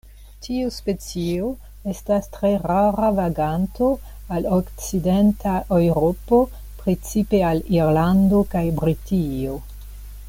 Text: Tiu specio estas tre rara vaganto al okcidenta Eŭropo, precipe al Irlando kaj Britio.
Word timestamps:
Tiu 0.43 0.69
specio 0.75 1.49
estas 1.91 2.29
tre 2.37 2.51
rara 2.63 3.11
vaganto 3.19 3.91
al 4.39 4.49
okcidenta 4.57 5.53
Eŭropo, 5.77 6.41
precipe 6.81 7.43
al 7.51 7.63
Irlando 7.79 8.41
kaj 8.57 8.65
Britio. 8.81 9.61